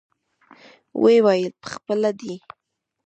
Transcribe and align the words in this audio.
ويې 1.01 1.19
ويل 1.25 1.53
پخپله 1.61 2.11
دى. 2.19 2.35